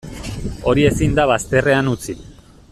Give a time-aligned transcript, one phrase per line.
[0.71, 2.17] Hori ezin da bazterrean utzi.